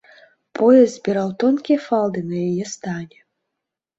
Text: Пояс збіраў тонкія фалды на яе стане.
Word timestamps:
Пояс 0.59 0.93
збіраў 0.93 1.29
тонкія 1.43 1.77
фалды 1.87 2.19
на 2.29 2.37
яе 2.47 2.65
стане. 2.75 3.19